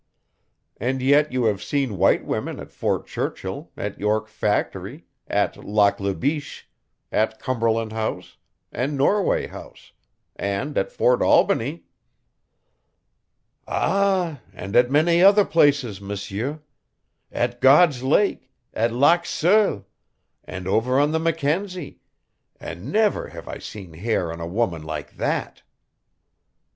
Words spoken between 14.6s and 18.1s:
at many other places, M'sieu. At God's